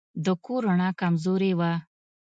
د 0.25 0.27
کور 0.43 0.61
رڼا 0.67 0.89
کمزورې 0.99 1.51
وه. 1.59 1.71